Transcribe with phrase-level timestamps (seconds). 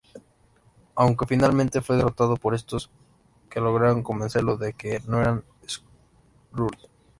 [0.95, 2.89] Aunque finalmente fue derrotado por estos,
[3.51, 6.89] que lograron convencerlo de que no eran skrulls.